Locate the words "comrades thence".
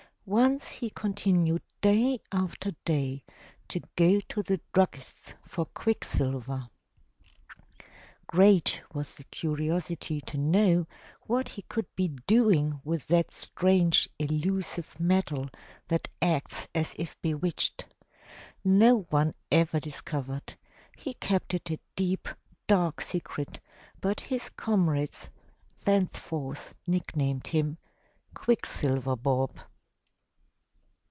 24.49-26.17